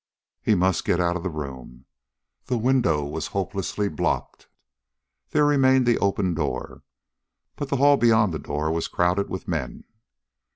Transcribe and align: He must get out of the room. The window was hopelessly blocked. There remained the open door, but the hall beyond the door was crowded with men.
He 0.41 0.55
must 0.55 0.83
get 0.83 0.99
out 0.99 1.15
of 1.15 1.21
the 1.21 1.29
room. 1.29 1.85
The 2.45 2.57
window 2.57 3.05
was 3.05 3.27
hopelessly 3.37 3.87
blocked. 3.87 4.47
There 5.29 5.45
remained 5.45 5.85
the 5.85 5.99
open 5.99 6.33
door, 6.33 6.81
but 7.55 7.69
the 7.69 7.77
hall 7.77 7.97
beyond 7.97 8.33
the 8.33 8.39
door 8.39 8.71
was 8.71 8.87
crowded 8.87 9.29
with 9.29 9.47
men. 9.47 9.83